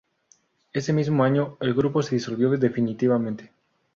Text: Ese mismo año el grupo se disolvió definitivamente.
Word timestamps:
Ese 0.73 0.93
mismo 0.93 1.23
año 1.23 1.57
el 1.59 1.75
grupo 1.75 2.01
se 2.01 2.15
disolvió 2.15 2.49
definitivamente. 2.49 3.51